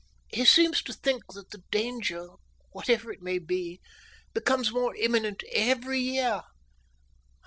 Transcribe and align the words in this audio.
He 0.29 0.45
seems 0.45 0.81
to 0.81 0.93
think 0.93 1.21
that 1.35 1.51
the 1.51 1.61
danger 1.69 2.29
whatever 2.71 3.11
it 3.11 3.21
may 3.21 3.37
be 3.37 3.79
becomes 4.33 4.71
more 4.71 4.95
imminent 4.95 5.43
every 5.53 5.99
year. 5.99 6.41